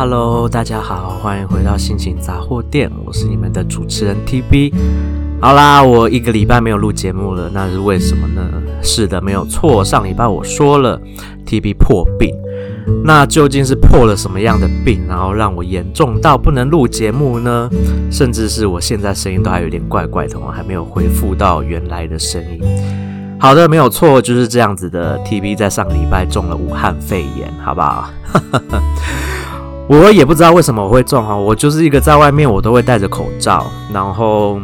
[0.00, 4.72] Hello，大家好，欢迎回到心情杂货店，我是你们的主持人 TB。
[5.42, 8.40] 好啦，我一个礼拜没有录节目了，那是为什么呢？
[8.82, 10.98] 是的，没有错，上礼拜我说了
[11.44, 12.34] TB 破病，
[13.04, 17.68] 那究竟是破了什么样的病，然后让我严重到不能录节目呢？
[18.10, 22.62] 甚至是我现在声音都还有点怪怪的，我还没有恢复到原来的声音。
[23.38, 25.18] 好的，没有错，就是这样子的。
[25.26, 28.08] TB 在上礼拜中了武汉肺炎，好不好？
[29.90, 34.60] 我也不知道为什么我会中哈，我就是一个在外面我都会戴着口罩，然后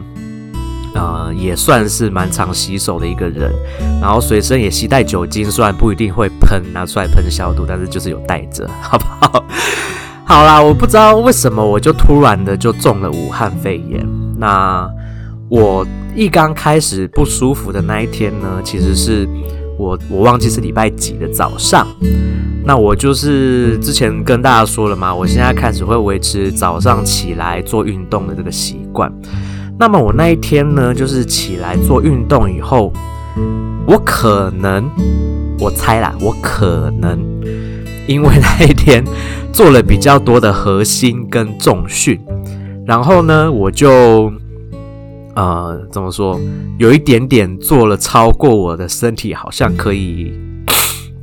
[0.94, 3.52] 呃也算是蛮常洗手的一个人，
[4.00, 9.44] 然后随身也携带酒精，虽然不一定会喷拿出来喷消毒，但是就是有带着，好不好？
[10.24, 14.06] 好啦，我不知道为什么我就突然的就中了武汉肺炎。
[14.38, 14.88] 那
[15.48, 15.84] 我
[16.14, 19.28] 一刚开始不舒服的那一天呢，其实是
[19.78, 21.86] 我我忘记是礼拜几的早上。
[22.64, 29.12] 那我就是之前跟大家说了嘛，我现在开始会维持早上起来做运动的这个习惯。
[29.78, 32.92] 那么我那一天呢，就是起来做运动以后，
[33.86, 34.90] 我可能，
[35.60, 37.18] 我猜啦，我可能
[38.08, 39.04] 因为那一天
[39.52, 42.18] 做了比较多的核心跟重训，
[42.84, 44.32] 然后呢，我就
[45.36, 46.40] 呃怎么说，
[46.78, 50.32] 有一点点做了超过我的身体好像可以。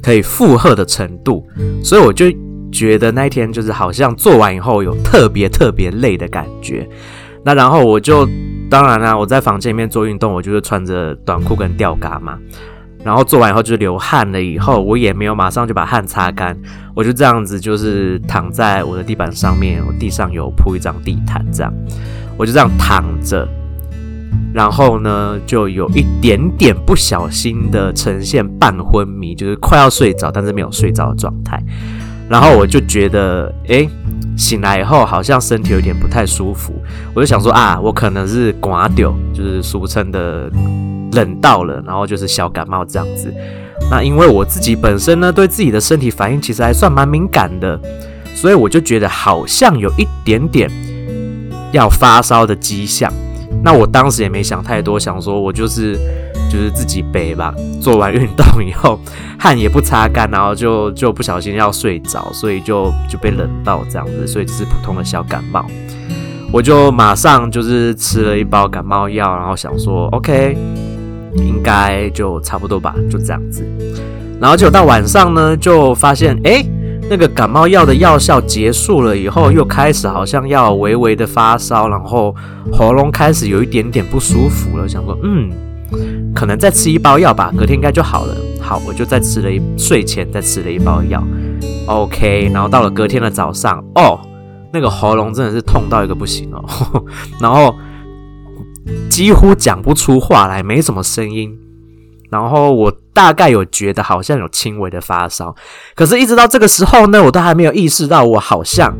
[0.05, 1.47] 可以负荷的程度，
[1.81, 2.25] 所以我就
[2.69, 6.85] 觉得那一天就是好像做完以后有特别特别累的感觉。
[7.45, 8.27] 那然后我就
[8.69, 12.37] 当然啦、我在房间里面做运动，我就是穿着短裤跟吊嘎嘛。
[13.01, 16.53] 然后做完以后就流汗了，以后我也没有马上就把汗擦干，
[16.93, 21.73] 我就这样子就是躺在我的地板上面，我地上有铺一张地毯，这样
[22.35, 23.47] 我就这样躺着。
[24.53, 31.61] 然后呢，就有一点点不小心的呈现半昏迷，就是快要睡着，但是没有睡着的状态。
[32.29, 33.89] 然后我就觉得，诶，
[34.37, 36.73] 醒来以后好像身体有点不太舒服。
[37.13, 40.49] 我就想说啊，我可能是刮掉，就是俗称的
[41.11, 43.33] 冷到了，然后就是小感冒这样子。
[43.91, 47.79] 那因为我自己本身呢，对自己的身体反应其实还算蛮敏感的，
[48.33, 50.71] 所以我就觉得好像有一点点
[51.71, 53.11] 要发烧的迹象。
[53.63, 55.95] 那我当时也没想太多，想说我就是
[56.51, 57.55] 就是自己背吧。
[57.81, 58.99] 做完运动以后，
[59.39, 65.65] 汗也不擦干，然后就就不小心要睡着，所以就就被冷到这样子，所以只是普通的小感冒。
[66.51, 70.57] 我就马上就是吃了一包感冒药，然后想说 OK，
[71.35, 73.65] 应该就差不多吧，就这样子。
[74.41, 76.65] 然后就到晚上呢，就发现哎。
[77.09, 82.33] 那个感冒药的药效结束了以后，又开始好像要微微的发烧，然后
[82.71, 84.87] 喉咙开始有一点点不舒服了。
[84.87, 85.51] 想说，嗯，
[86.33, 88.35] 可能再吃一包药吧，隔天应该就好了。
[88.59, 91.21] 好，我就再吃了一，睡前再吃了一包药。
[91.87, 94.19] OK，然后到了隔天的早上，哦，
[94.71, 96.63] 那个喉咙真的是痛到一个不行哦，
[97.39, 97.75] 然后
[99.09, 101.55] 几乎讲不出话来，没什么声音。
[102.33, 105.55] 然后我大概有觉得好像有轻微的发烧，
[105.93, 108.91] 可是，一直到这个时候呢，我都还没有意识到我好像，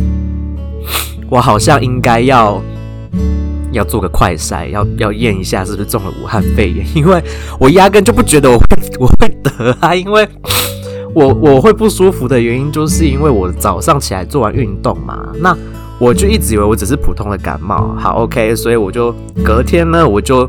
[1.28, 2.62] 我好像应该要
[3.72, 7.22] 要做个快筛，要要验一下是不是中了武汉肺炎，因为
[7.60, 8.64] 我压根就不觉得我会
[8.98, 10.26] 我会得啊，因为
[11.14, 15.54] 我我会不舒服的原因，就是因为我早上起来做完运动嘛，那
[15.98, 19.14] 我就一直以为我只是普通的感冒，好 OK，所以我就
[19.44, 20.48] 隔天呢，我就。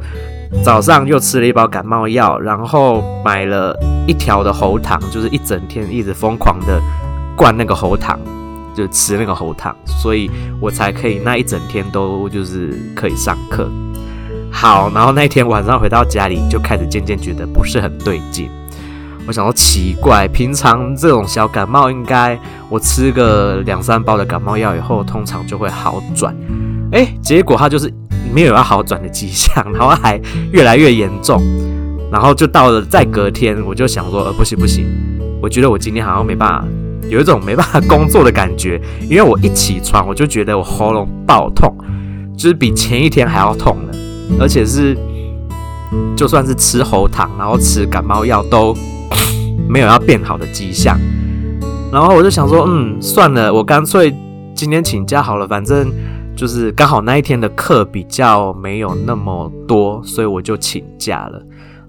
[0.61, 3.77] 早上又吃了一包感冒药，然后买了
[4.07, 6.81] 一条的喉糖，就是一整天一直疯狂的
[7.35, 8.17] 灌那个喉糖，
[8.75, 10.29] 就吃那个喉糖，所以
[10.61, 13.69] 我才可以那一整天都就是可以上课。
[14.51, 18.49] 好，然后那天晚上回到家里就开始渐渐觉得不是很对劲。
[19.27, 22.39] 我想说奇怪，平常这种小感冒应该
[22.69, 26.33] 我吃个两三包的感冒药以后，通常就会好转。
[26.91, 27.93] 诶，结果它就是。
[28.31, 30.19] 没有要好转的迹象，然后还
[30.51, 31.41] 越来越严重，
[32.11, 34.85] 然后就到了再隔天，我就想说，呃，不行不行，
[35.41, 36.65] 我觉得我今天好像没办法，
[37.09, 38.79] 有一种没办法工作的感觉，
[39.09, 41.75] 因为我一起床我就觉得我喉咙爆痛，
[42.37, 43.95] 就是比前一天还要痛了，
[44.39, 44.97] 而且是
[46.15, 48.75] 就算是吃喉糖，然后吃感冒药都
[49.67, 50.99] 没有要变好的迹象，
[51.91, 54.15] 然后我就想说，嗯，算了，我干脆
[54.55, 55.91] 今天请假好了，反正。
[56.35, 61.41] 就是刚好那一天的课比较没有那么多，所以我就请假了。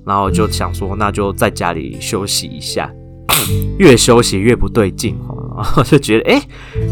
[0.04, 2.90] 然后就想说，那就在家里休息一下。
[3.78, 5.18] 越休息越不对劲，
[5.56, 6.42] 然后就觉得，哎，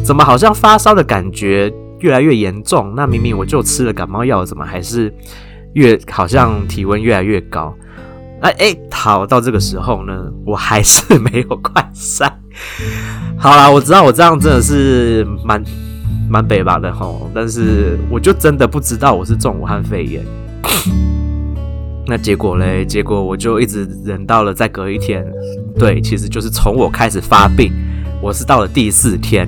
[0.05, 2.93] 怎么好像发烧的感觉越来越严重？
[2.97, 5.15] 那明明我就吃了感冒药，怎么还是
[5.75, 7.75] 越好像体温越来越高？
[8.41, 12.27] 哎哎，好，到这个时候呢，我还是没有快晒。
[13.39, 15.63] 好啦，我知道我这样真的是蛮
[16.33, 20.25] 蛮北吧的吼，但是我就真的不知道我是中武汉肺炎。
[22.09, 22.87] 那结果嘞？
[22.87, 25.23] 结果我就一直忍到了再隔一天，
[25.79, 27.71] 对，其实就是从我开始发病，
[28.23, 29.47] 我是到了第四天，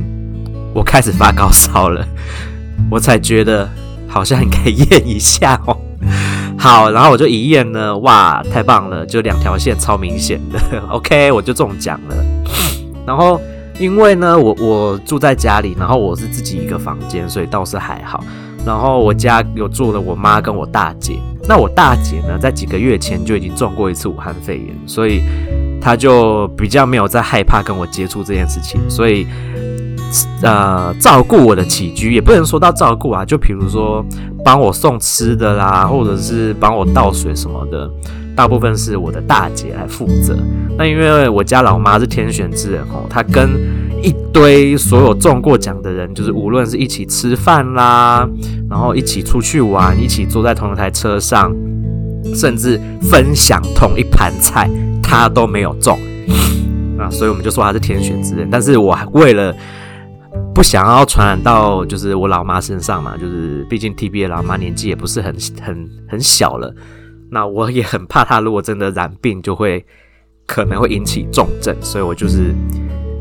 [0.75, 2.07] 我开始发高烧了，
[2.93, 3.67] 我才觉得
[4.07, 5.75] 好像应该验一下哦。
[6.59, 10.61] 好，然后我就一验呢，哇，太棒了，就两条线超明显的，
[10.93, 12.15] OK，我就中奖了，
[13.07, 13.41] 然后。
[13.79, 18.23] 因为呢，我我住在家里，然后我是自己一个房间，所以倒是还好。
[18.65, 21.19] 然后我家有住了我妈跟我大姐。
[21.47, 25.23] 那我大姐呢，在几个月前就已经中过一次武汉肺炎，所以
[25.81, 28.81] 她就比较没有再害怕跟我接触这件事情。
[28.89, 29.27] 所以，
[30.41, 34.03] 呃，照顾我的起居也不能说到照顾啊，就比如说
[34.43, 37.91] 帮我送吃的啦，或者是帮我倒水什么的。
[38.37, 40.37] 大部分是我的大姐来负责。
[40.77, 43.49] 那因为我家老妈是天选之人哦，她跟
[44.03, 48.29] 一堆所有中过奖的人，就是无论是一起吃饭啦，
[48.69, 51.55] 然后一起出去玩，一起坐在同一台车上，
[52.35, 54.69] 甚至分享同一盘菜，
[55.03, 55.99] 她都没有中
[56.99, 57.09] 啊。
[57.09, 58.49] 所以我们就说她是天选之人。
[58.51, 59.55] 但是我为了
[60.53, 66.75] 不想要传染到就是我老妈身上嘛，就是毕竟 TB 的老妈年纪也不是很很很小了。
[67.35, 69.85] 那我也很怕他，如果真的染病，就会
[70.47, 72.55] 可能会引起重症，所以我就是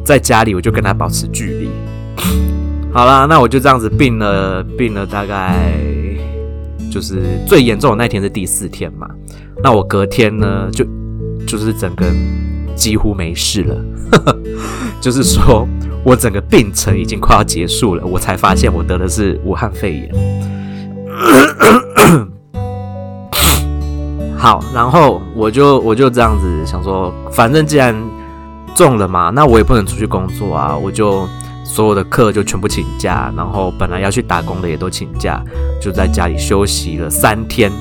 [0.05, 1.67] 在家里，我就跟他保持距离。
[2.93, 5.73] 好啦，那我就这样子病了，病了大概
[6.91, 9.09] 就是最严重的那天是第四天嘛。
[9.63, 10.85] 那我隔天呢，就
[11.47, 12.05] 就是整个
[12.75, 13.83] 几乎没事了，
[15.01, 15.67] 就是说
[16.05, 20.13] 我整个病程已经快要结束了，我才发现我得的是武汉肺炎。
[24.43, 27.95] 好，然后我就我就这样子想说，反正既然
[28.75, 31.25] 中了嘛，那我也不能出去工作啊，我就
[31.63, 35.41] 所有的课就全部请假，然后本来要去打工的也都请假，
[35.81, 37.71] 就在家里休息了三天，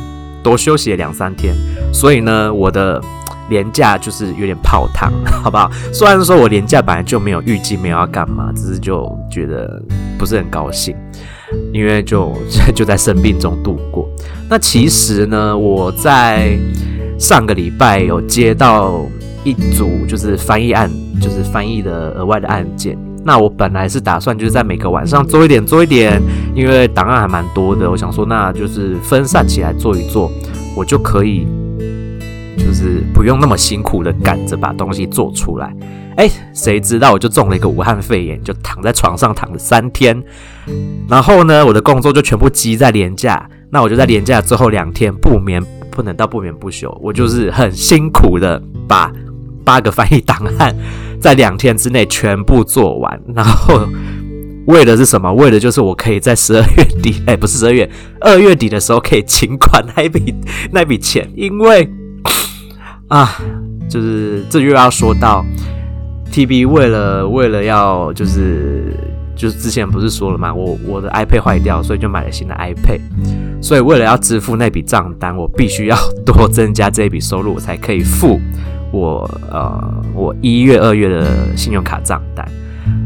[0.41, 1.53] 多休息了两三天。
[1.93, 3.03] 所以呢，我的
[3.51, 5.13] 年假就是有点泡汤，
[5.43, 5.69] 好不好？
[5.93, 9.83] 虽然说我年假本来就没有预计没有要干嘛，只是就觉得
[10.17, 10.95] 不是很高兴。
[11.73, 12.33] 因为就
[12.75, 14.09] 就在生病中度过。
[14.49, 16.57] 那其实呢，我在
[17.19, 19.07] 上个礼拜有接到
[19.45, 20.91] 一组就是翻译案，
[21.21, 22.99] 就是翻译的额外的案件。
[23.25, 26.21] 那我本来是打算就是在每个晚上做一点做一点，
[26.55, 27.89] 因为档案还蛮多的。
[27.89, 30.31] 我想说，那就是分散起来做一做，
[30.77, 31.47] 我就可以
[32.59, 35.73] 就是不用那么辛苦的赶着把东西做出来。
[36.17, 40.23] 哎，谁知道我就中了一个武汉肺炎，就躺在床上躺了三天。
[41.09, 43.49] 然后呢，我的工作就全部积在连假。
[43.71, 49.11] 那我就在连假最后两天不眠，不能到不眠不休，我就是很辛苦的把
[49.65, 50.77] 八个翻译档案
[51.19, 53.21] 在两天之内全部做完。
[53.35, 53.89] 然后
[54.67, 55.33] 为的是什么？
[55.33, 60.35] 为的就是我可以在十二月底，哎，不是十二月，二月底的时候可以请款那笔
[60.71, 61.27] 那笔钱。
[61.35, 61.91] 因为
[63.09, 63.39] 啊，
[63.89, 65.43] 就是这又要说到。
[66.33, 68.97] TB 为了为了要就是
[69.37, 73.01] 就是之前不是说了嘛，我我的 iPad 坏掉，所以就买了新的 iPad。
[73.61, 78.41] 所以为了要支付那笔账单，我必须要多增加这一笔收入，我才可以付
[78.91, 82.47] 我呃我一月二月的信用卡账单。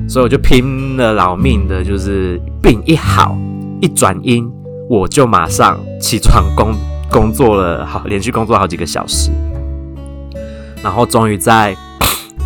[0.09, 3.37] 所以我就拼了老命的，就是病一好
[3.81, 4.49] 一转阴，
[4.89, 6.73] 我就马上起床工
[7.11, 9.33] 工作了好连续工作好几个小时，
[10.81, 11.77] 然后终于在。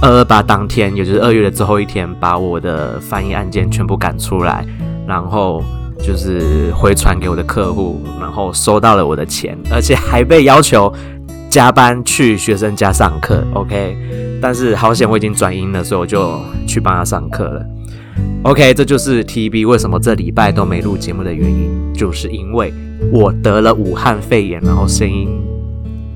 [0.03, 4.65] 二二八当天，也就是二月的最后一天，把我的翻译案件全部赶出来，
[5.07, 5.63] 然后
[6.03, 10.91] 就是回传给我的客户，然后收到了我的钱，而且还被要求
[11.51, 13.45] 加班去学生家上课。
[13.53, 13.95] OK，
[14.41, 17.63] 但是好险我已经转阴了，所以我就去帮他上课了。
[18.45, 22.73] OK，这就是 TB 为什么这礼拜都没录节目的原因，就是因为
[23.13, 25.29] 我得了武汉肺炎，然后声音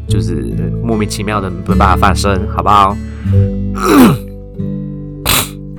[0.08, 0.34] 就是
[0.82, 2.96] 莫名其妙的没办法发声，好不好？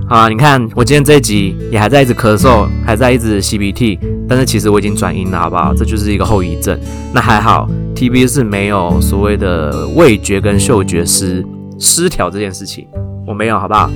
[0.07, 3.97] 好啊，你看我今天这一集也还在一直咳嗽，还在一直吸鼻涕，
[4.29, 5.73] 但是其实我已经转阴了，好不好？
[5.73, 6.79] 这就是一个后遗症。
[7.11, 11.43] 那还好，TB 是没有所谓的味觉跟嗅觉失
[11.79, 12.87] 失调这件事情，
[13.25, 13.89] 我没有，好不好？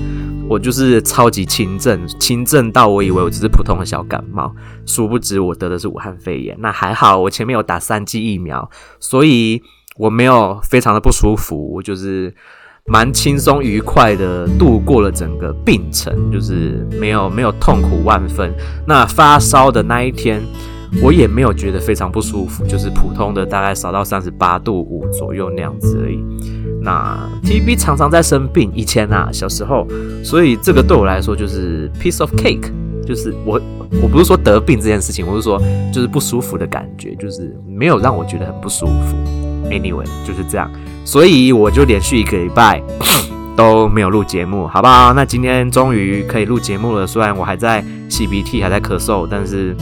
[0.49, 4.51] 我就是超级轻症，轻症到我以为我只是普通的小感冒，
[4.87, 6.57] 殊不知我得的是武汉肺炎。
[6.59, 8.67] 那还好，我前面有打三剂疫苗，
[8.99, 9.61] 所以
[9.99, 12.33] 我没有非常的不舒服，我就是。
[12.85, 18.51] 蛮轻松愉快的度过了整个病程，就是没有没有痛苦万分。
[18.87, 20.41] 那发烧的那一天，
[21.03, 26.19] 我也没有觉得非常不舒服，就是普通的大概烧到三十八度五左右那样子而已。
[26.81, 29.85] 那 TB 常常在生病，以前啊小时候，
[30.23, 32.71] 所以这个对我来说就是 piece of cake，
[33.05, 33.61] 就是我
[34.01, 35.61] 我不是说得病这件事情，我是说
[35.93, 39.48] 就是不舒服的感觉，就是没有让我觉得很不舒服。
[39.65, 40.69] Anyway，就是这样，
[41.05, 42.81] 所以我就连续一个礼拜
[43.55, 45.13] 都没有录节目，好不好？
[45.13, 49.75] 那今天终于可以录节目了，虽然我还在擤鼻涕，还在咳嗽，但是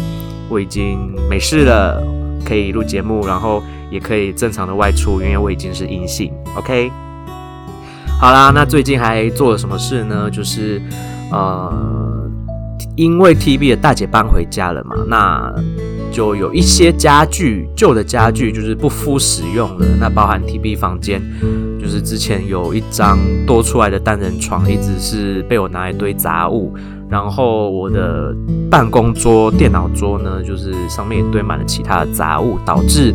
[0.49, 2.03] 我已经没事了，
[2.45, 3.61] 可以录节目，然后。
[3.89, 6.29] 也可以正常的外出，因为我已经是阴性。
[6.57, 6.91] OK，
[8.19, 10.29] 好啦，那最近还做了什么事呢？
[10.29, 10.81] 就是
[11.31, 11.73] 呃，
[12.97, 15.53] 因为 TB 的大姐搬回家了嘛，那
[16.17, 19.85] 就有一些家具，旧的家具就是不敷使用了。
[19.99, 21.21] 那包含 TB 房间，
[21.79, 26.73] 就是之前有一张多出来的单人床，一直是被我拿来堆杂物。
[27.07, 28.35] 然后我的
[28.67, 33.13] 办公桌、电脑桌呢，就是上面也堆满了其他的杂物，导致。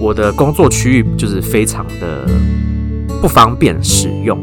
[0.00, 2.26] 我的工作区域就是非常的
[3.20, 4.36] 不方便使用，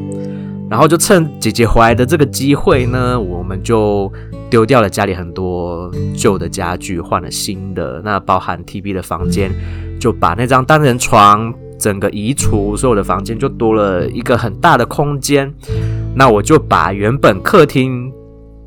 [0.70, 4.10] 然后就趁姐姐回来的这个机会呢，我们就
[4.50, 8.02] 丢掉了家里很多旧的家具，换了新的。
[8.04, 9.52] 那包含 TB 的房间，
[10.00, 15.54] 就把那张单人床整个移除，所有的房间就多了一个很大的空间。
[16.16, 18.12] 那我就把原本客厅。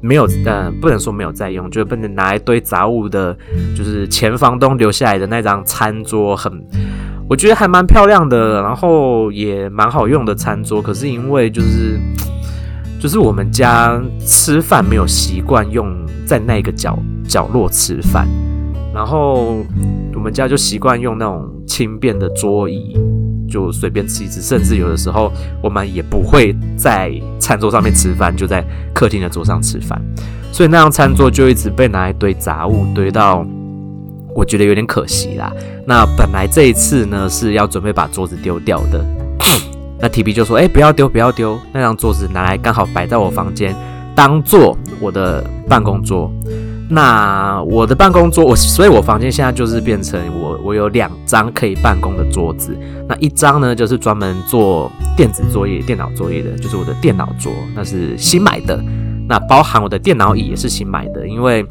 [0.05, 3.39] 没有，呃，不能说没有在用，就是不能拿一堆杂物的，
[3.77, 6.53] 就是前房东留下来的那张餐桌，很，
[7.29, 10.83] 我觉得还蛮漂亮的，然后也蛮好用的餐桌。
[10.83, 12.01] 可是因为就是，
[13.03, 15.93] 就是我们家吃饭没有习惯用
[16.25, 16.97] 在那个角
[17.29, 18.29] 角落吃饭，
[18.95, 19.57] 然后
[20.15, 22.97] 我们家就习惯用那种轻便的桌椅。
[23.51, 25.31] 就随便吃一吃，甚至有的时候
[25.61, 30.01] 我们也不会在餐桌上面吃饭，就在客厅的桌上吃饭，
[30.53, 33.45] 所以那张餐桌就一直被拿来堆杂物，堆到
[34.33, 35.53] 我觉得有点可惜啦。
[35.85, 39.05] 那本来这一次呢是要准备把桌子丢掉的，
[40.03, 43.73] 那 TB 就说：“哎，不要丢，不要丢，那张桌子拿来刚好摆在我房间，
[44.17, 46.31] 当做我的办公桌。”
[46.91, 52.77] 那我的办公桌，我所以，我房间现在就是变成我，我有两张可以办公的桌子。
[53.09, 58.79] 那一张呢，就是专门做电子作业、电脑作业的，就是我的电脑桌，那是新买的。
[59.27, 61.65] 那包含我的电脑椅也是新买的，因为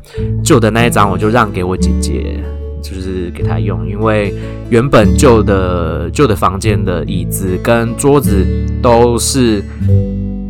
[0.44, 2.40] 旧的那一张我就让给我姐姐，
[2.82, 4.34] 就是给他用，因为
[4.70, 8.46] 原本旧的旧的房间的椅子跟桌子
[8.82, 9.64] 都是。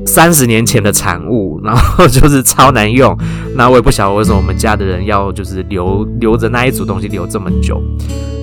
[0.04, 3.16] 三十年前的产物，然后就是超难用。
[3.56, 7.80] 那我也不晓得为什么我们家的人要就是留留着那一组东西留这么久。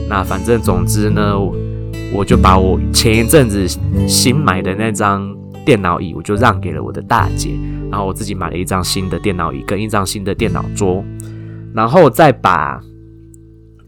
[0.08, 1.36] 那反正总之呢，
[2.14, 3.66] 我就把我前一阵子
[4.06, 7.50] 新买的那张电脑椅，我就让给了我的大姐。
[7.90, 11.04] 然后我自己买了一张新的电脑椅跟一张新的电脑桌，
[11.74, 12.80] 然后再把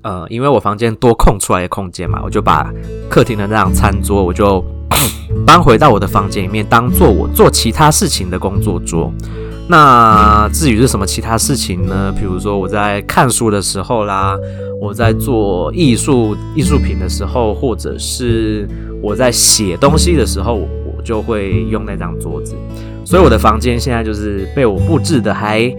[0.03, 2.73] 呃，因为我房间多空出来的空间嘛，我就把
[3.09, 4.65] 客厅的那张餐桌，我就。
[5.47, 9.13] 搬回到我的房间里面，当做我做其他事情的工作桌。
[9.69, 12.13] 那至于是什么其他事情呢？
[12.19, 14.37] 比如说我在看书的时候啦，
[14.81, 18.69] 我在做艺术艺术品的时候，或者是
[19.01, 22.57] 我在写东西的时候，我就会用那张桌子。
[23.05, 25.73] 所以我的房间现在就是被我布置的还，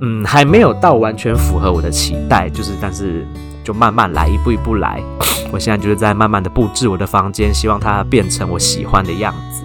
[0.00, 3.26] 嗯，还没有到完全符合我的期待，就是但是。
[3.62, 5.02] 就慢慢来，一步一步来。
[5.52, 9.62] 我现在就是在慢慢的布置我的房间，希望它变成我喜欢的样子。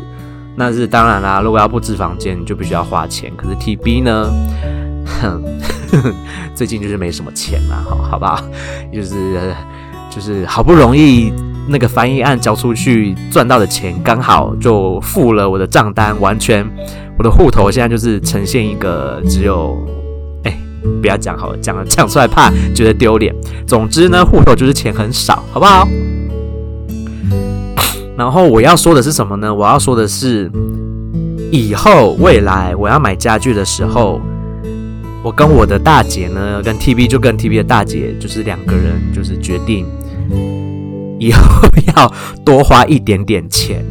[0.57, 3.31] 那是当然啦，如果要布置房间，就必须要花钱。
[3.37, 4.29] 可是 TB 呢，
[5.21, 5.41] 哼，
[6.53, 8.43] 最近就是没什么钱啦，好好不好？
[8.93, 9.55] 就是
[10.09, 11.31] 就是好不容易
[11.69, 16.69] 那个翻译案交出去赚到的钱，刚好就付了我的账单，完全
[17.17, 19.73] 我的户头现在就是呈现一个只有。
[21.01, 23.33] 不要讲好了，讲了讲出来怕觉得丢脸。
[23.67, 25.87] 总之呢，户头就是钱很少，好不好？
[28.17, 29.53] 然后我要说的是什么呢？
[29.53, 30.49] 我要说的是，
[31.51, 34.21] 以后未来我要买家具的时候，
[35.21, 39.85] 我跟我的大姐呢，跟 TB 就跟 TB 的大姐，就是两个人就是决定，
[41.19, 41.41] 以后
[41.95, 42.13] 要
[42.45, 43.83] 多花一点点钱，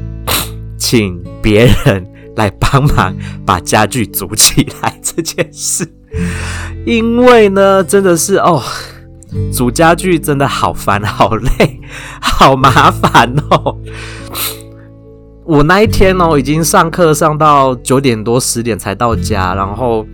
[0.79, 5.87] 请别人来帮忙把家具组起来这件事。
[6.87, 8.62] 因为呢，真的是哦，
[9.52, 11.80] 组家具真的好烦、 好累、
[12.21, 13.76] 好麻烦哦。
[15.44, 20.06] 我那一天哦，已经上课上到九点多、十点才到家，然后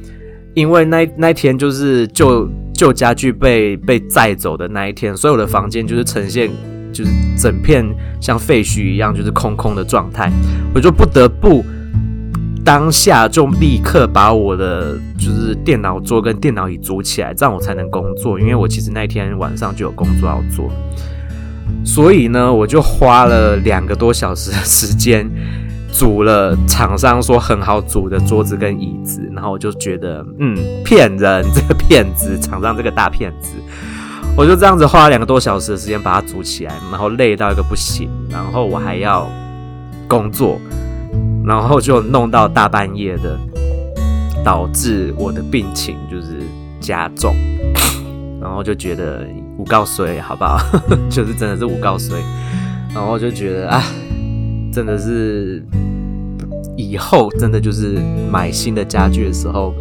[0.54, 6.50] 因为那那天就是旧旧家具被被载走的那一天，所以我的房间就是呈现
[6.92, 7.84] 就是整片
[8.20, 10.32] 像废墟一样，就是空空的状态，
[10.74, 11.64] 我就不得不。
[12.70, 18.38] 当下就立刻把我的就是电脑桌跟电脑椅组起来，这样我才能工作。
[18.38, 20.70] 因为我其实那天晚上就有工作要做。
[21.84, 25.28] 所以呢，我就花了两个多小时的时间
[25.90, 33.54] 组了厂商说很好组的桌子跟椅子，然后我就觉得，嗯，骗人，这个骗子，厂商这个大骗子，
[34.36, 39.28] 我就这样子花了两个多小时的时间把它组起来，然后累到一个不行，然后我还要
[40.06, 40.60] 工作，
[41.50, 43.36] 然后就弄到大半夜的，
[44.44, 46.38] 导致我的病情就是
[46.80, 47.34] 加重，
[48.40, 49.26] 然后就觉得。
[49.58, 50.58] 五告衰，好不好？
[51.10, 52.16] 就是真的是五告衰，
[52.94, 53.82] 然后就觉得啊，
[54.72, 55.62] 真的是
[56.78, 57.98] 以后真的就是
[58.32, 59.74] 买新的家具的时候，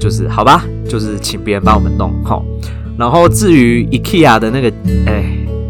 [0.00, 2.42] 就是好吧，就是请别人帮我们弄好。
[2.96, 4.72] 然后至于 IKEA 的那个，
[5.04, 5.22] 哎，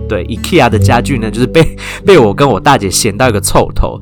[0.08, 1.76] 对，IKEA 的家具呢，就是被
[2.06, 3.98] 被我跟我大姐嫌到一个臭头，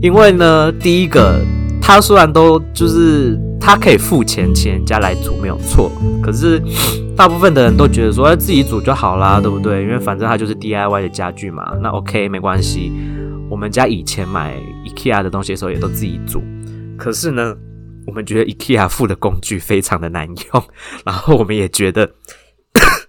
[0.00, 1.40] 因为呢，第一个，
[1.80, 3.38] 他虽然都就是。
[3.58, 5.90] 他可以付钱请人家来组没有错，
[6.22, 6.62] 可是
[7.16, 9.82] 大部分的人都觉得说，哎，自己组就好啦，对不对？
[9.82, 12.92] 因为反正他就是 DIY 的家具嘛，那 OK 没关系。
[13.50, 16.40] 我们家以前买 IKEA 的东西的时候也都自己组，
[16.96, 17.56] 可是呢，
[18.06, 20.62] 我们觉得 IKEA 附的工具非常的难用，
[21.04, 22.08] 然后我们也觉得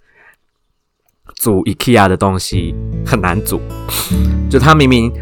[1.37, 2.73] 组 IKEA 的东西
[3.05, 3.61] 很难组，
[4.49, 5.13] 就他明明。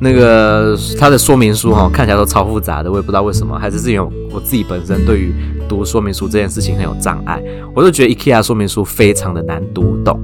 [0.00, 5.34] 那个它的说明书哈，看起来都超复杂的，我也不知道为什么，还是是因为我自己本身对于
[5.68, 7.42] 读说明书这件事情很有障碍，
[7.74, 10.18] 我就觉得 IKEA 说明书非常的难读懂。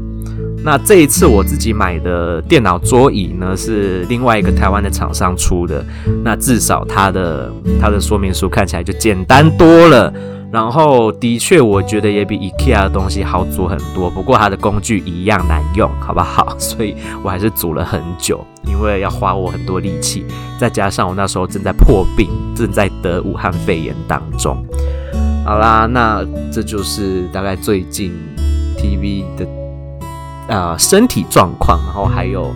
[0.64, 5.84] 那这一次我自己买的电脑桌椅呢，是另外一个台湾的厂商出的，
[6.24, 10.12] 那至少它的它的说明书看起来就简单多了。
[10.52, 14.08] 然后的确，我觉得也比 IKEA 的东西好组很多。
[14.08, 16.54] 不过它的工具一样难用，好不好？
[16.56, 20.24] 所以我还是组了很久，因为要花我很多力气，
[20.58, 24.56] 再加上我那时候正在破病，正在得武汉肺炎当中。
[25.44, 28.12] 好啦，那这就是大概最近
[28.78, 29.46] TV 的
[30.48, 32.54] 呃身体状况，然后还有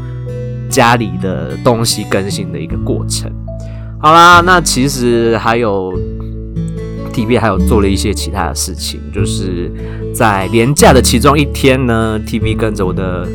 [0.70, 3.30] 家里的东西更新的一个过程。
[4.00, 5.92] 好啦，那其实还有。
[7.20, 9.70] TV 还有做了一些其他的事情，就是
[10.14, 13.28] 在连假的其中一天呢，TV 跟着我的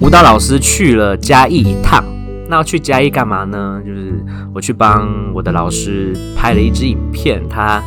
[0.00, 2.02] 舞蹈老师去了嘉义一趟。
[2.48, 3.80] 那去嘉义干嘛呢？
[3.86, 7.42] 就是我去帮我的老师拍了一支影片。
[7.48, 7.82] 他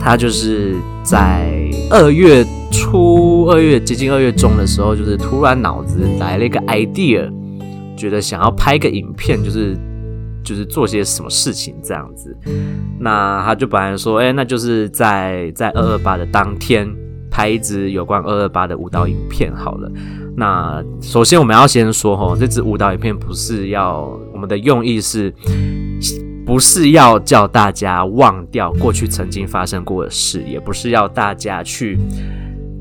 [0.00, 7.30] 他就是在二月初、二月接近二月中的时候，就是突然脑子来了一个 idea，
[7.94, 9.76] 觉得想要拍个影片，就是。
[10.46, 12.34] 就是做些什么事情这样子，
[13.00, 16.88] 那他就本来说，哎，那就是在在二二八的当天
[17.28, 19.90] 拍一支有关二二八的舞蹈影片好了。
[20.36, 25.34] 那首先我们要先说齁，这支舞蹈影片不是要我们的用意是，
[26.46, 31.98] 不是要叫大家忘掉过去曾经发生过的事，也不是要大家去。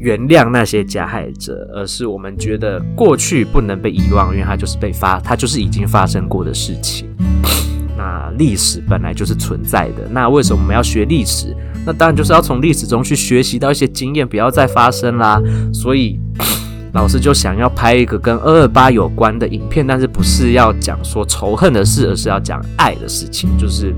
[0.06, 7.10] 原谅那些加害者，而是我们觉得过去不能被遗忘，因为它就是被发，它就是已经发生过的事情。
[7.98, 11.58] 那历史本来就是存在的，那为什么我们要学历史？
[11.88, 15.42] 那当然就是要从历史中去学习到一些经验，不要再发生啦。
[15.74, 16.20] 所以
[16.94, 23.50] 老师就想要拍一个跟二二八有关的影片，但是不是要讲说仇恨的事，而是要讲爱的事情。
[23.58, 23.92] 就是，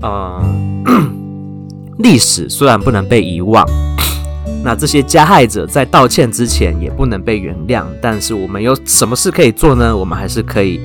[0.00, 0.82] 嗯，
[2.00, 3.62] 历史虽然不能被遗忘。
[4.66, 9.96] 那这些加害者在道歉之前也不能被原谅，但是我们有什么事可以做呢？
[9.96, 10.80] 我们还是可以，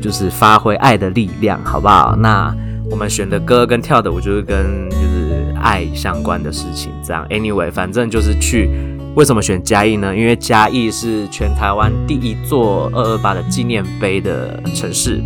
[0.00, 2.16] 就是发挥爱的力量，好不好？
[2.16, 2.56] 那
[2.90, 7.26] 我们选的歌跟跳的舞就是跟就是爱相关的事情，这样。
[7.28, 8.70] Anyway，反正就是去。
[9.16, 10.16] 为什么选嘉义呢？
[10.16, 15.22] 因为嘉义是全台湾第一座二二八的纪念碑的城市。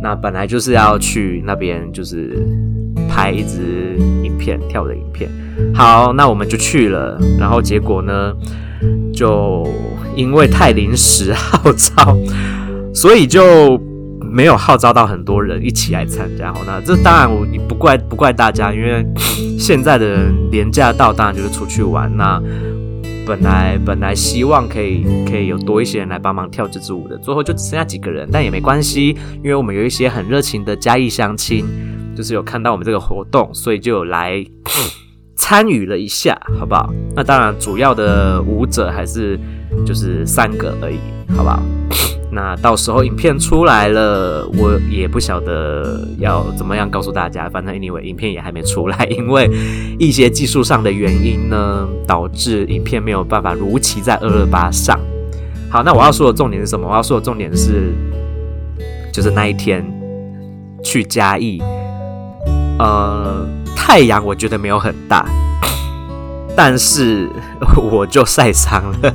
[0.00, 2.46] 那本来就是要去那边，就是
[3.12, 3.94] 拍一支
[4.24, 5.28] 影片，跳舞的影片。
[5.74, 8.32] 好，那我们就去了，然后结果呢，
[9.12, 9.68] 就
[10.16, 12.16] 因为太临时号召，
[12.94, 13.78] 所以就
[14.20, 16.50] 没有号召到很多人一起来参加。
[16.54, 19.04] 好，那这当然我不怪不怪大家，因为
[19.58, 22.10] 现在的人廉价到，当然就是出去玩。
[22.16, 22.42] 那
[23.26, 31.64] 本来本来希望可以可以有多一些人来帮忙跳这支舞的，最后就只剩下几个人，但也没关系，因为我们有一些很热情的嘉义相亲，
[32.16, 34.44] 就是有看到我们这个活动，所以就有来。
[35.34, 36.88] 参与了一下，好不好？
[37.16, 39.36] 那当然，主要的舞者还是
[39.84, 40.98] 就是三个而已，
[41.34, 41.60] 好不好？
[42.30, 47.48] 那到时候影片出来了，我也不晓得要怎么样告诉大家。
[47.48, 49.50] 反正 anyway，影片也还没出来， 因为
[49.98, 55.00] 一些技术上的原因呢，导致影片没有办法如期在二二八上。
[55.68, 56.86] 好，那我要说的重点是什么？
[56.88, 57.92] 我要说的重点是，
[59.12, 59.84] 就是那一天
[60.84, 61.60] 去嘉义，
[62.82, 63.46] 呃。
[63.74, 65.26] 太阳我觉得没有很大，
[66.54, 67.28] 但是
[67.76, 69.12] 我就晒伤了，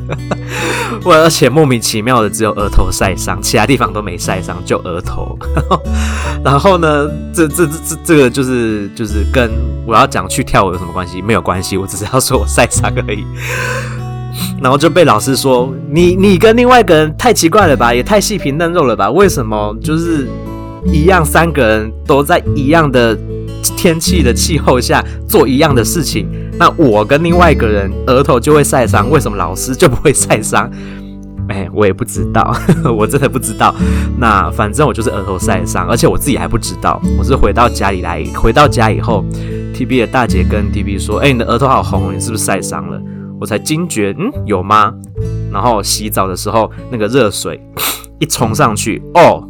[1.05, 5.39] 我而且莫名其妙的只有额头晒伤，其他地方都没晒伤，就额头。
[6.43, 9.49] 然后呢，这这这这这个就是就是跟
[9.85, 11.21] 我要讲去跳舞有什么关系？
[11.21, 13.23] 没有关系，我只是要说我晒伤而已。
[14.61, 19.09] 然后就被老师说，你你跟另外一个人太奇怪了吧，也太细皮嫩肉了吧？
[19.09, 20.27] 为什么就是
[20.85, 23.17] 一样三个人都在一样的
[23.75, 26.27] 天气的气候下做一样的事情？
[26.59, 30.69] 那我跟另外一个人额头就会晒伤，为什么老师就不会晒伤？
[31.49, 33.73] 哎，我也不知道，呵呵，我真的不知道。
[34.17, 37.01] 那反正我就是额头晒伤，而且我自己还不知道。
[37.17, 39.23] 我是回到家里来，回到家以后
[39.73, 43.01] ，TB 的大姐跟 TB 说：“哎，你的额头好红，你是不是晒伤了？”
[43.39, 44.91] 我才惊觉，嗯，有吗？
[45.49, 47.61] 然后洗澡的时候，那个热水
[48.19, 49.47] 一冲上去，哦，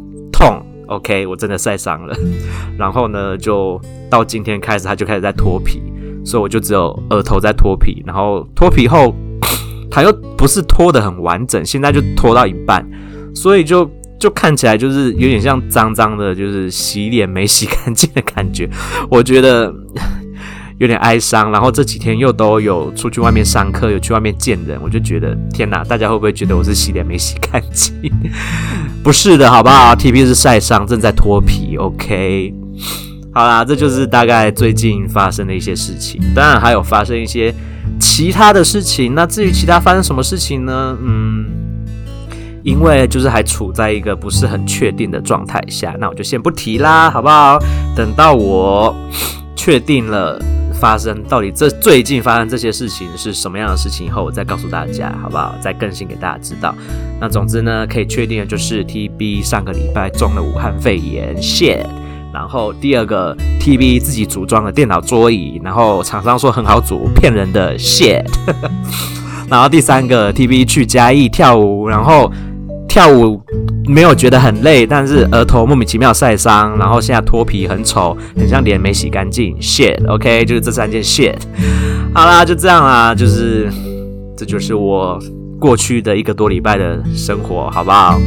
[0.88, 2.14] OK，我真的晒伤了。
[2.76, 5.80] 然后呢，就到今天开始，它就开始在脱皮。
[6.24, 9.14] 所以我就只有额头在脱皮，然后脱皮后，
[9.90, 12.86] 它又不是脱得很完整，现在就脱到一半，
[13.34, 18.68] 所以就就看起来就是有点像脏脏的，就是洗脸没洗干净的感觉，
[19.08, 19.72] 我觉得
[20.76, 21.50] 有点哀伤。
[21.50, 27.94] 然后这几天又都有出去外面上课，有去外面见人，我就觉得天哪，大家会不会觉得我是洗脸没洗干净？
[29.08, 32.52] 不是的，好不好？TB 是晒伤，正在脱皮，OK。
[33.32, 36.20] 好啦，这就是大概最近发生的一些事情。
[36.34, 37.54] 当然还有发生一些
[37.98, 39.14] 其他的事情。
[39.14, 40.94] 那至于其他发生什么事情呢？
[41.00, 41.46] 嗯，
[42.62, 47.58] 因为就是还处在一个不是很确定的状态下，那我就先不提啦，好不好？
[47.96, 48.94] 等到我
[49.56, 50.38] 确定了
[50.80, 55.54] 发生到底这最近发生这些事情是什么样的事情以后，我再告诉大家，好不好？
[55.60, 56.74] 再更新给大家知道。
[57.20, 61.84] 那总之呢，可以确定的就是 TB 上个礼拜中了武汉肺炎，shit。
[62.32, 68.24] 然后第二个 TB 自己组装了电脑桌椅，然后厂商说很好组，骗人的 shit。
[69.48, 72.30] 然后第三个 TB 去嘉义跳舞，然后
[72.86, 73.40] 跳舞
[73.88, 80.06] 没有觉得很累，但是额头莫名其妙晒伤，然后现在脱皮很丑，很像脸没洗干净，shit。
[80.06, 81.34] OK，就是这三件 shit。
[82.14, 83.68] 好啦，就这样啦，就是
[84.36, 85.18] 这就是我
[85.58, 88.20] 过去的一个多礼拜的生活，好不好？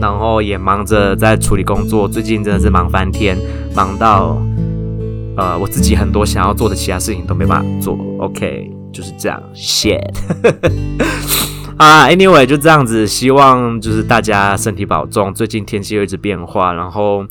[0.00, 3.36] 然后也忙着在处理工作，最近真的是忙翻天，
[3.74, 4.40] 忙到
[5.36, 7.98] 呃我自己很多想要做的其他事情都没办法做。
[8.18, 9.98] OK，就是这样，shit。
[11.78, 15.32] 啊，Anyway，就这样子，希望就是大家身体保重。
[15.32, 17.24] 最近天气又一直变化，然后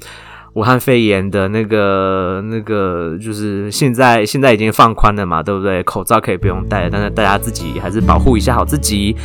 [0.54, 5.84] 武汉肺炎的那个那个就是现在现在已经放宽了嘛，对不对？
[5.84, 9.16] 口罩可以不用戴，但是大家自己还是保护一下好自己。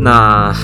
[0.00, 0.54] 那。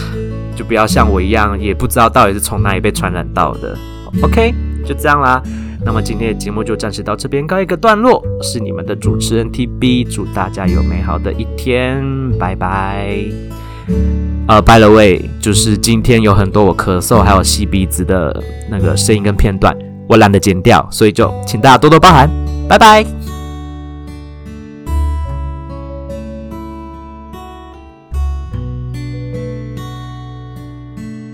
[0.57, 3.77] 就不要像我一样，也不知道到底是从哪里被传染到的。
[4.23, 4.55] OK，
[4.87, 5.43] 就这样啦。
[5.85, 8.25] 那么今天的节目就暂时到这边告一个段落。
[8.41, 12.01] 是你们的主持人 TB，祝大家有美好的一天，
[12.39, 13.54] 拜拜。
[14.47, 19.77] 呃，by the way，就是今天有很多我咳嗽还有吸鼻子的那个声音跟片段，
[20.09, 22.29] 我懒得剪掉，所以就请大家多多包涵。
[22.69, 23.24] 拜拜。